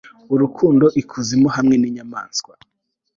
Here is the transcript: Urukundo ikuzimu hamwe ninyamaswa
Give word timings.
Urukundo 0.33 0.85
ikuzimu 1.01 1.49
hamwe 1.55 1.75
ninyamaswa 1.77 2.53